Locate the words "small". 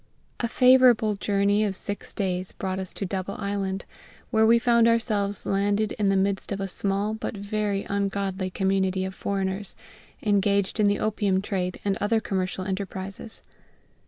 6.67-7.13